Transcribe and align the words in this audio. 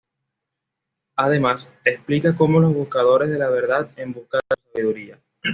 Además, 1.15 1.71
explica 1.85 2.35
cómo 2.35 2.59
los 2.59 2.73
buscadores 2.73 3.29
de 3.29 3.37
la 3.37 3.51
verdad 3.51 3.91
en 3.97 4.13
busca 4.13 4.39
de 4.39 4.55
su 4.59 4.71
sabiduría. 4.71 5.19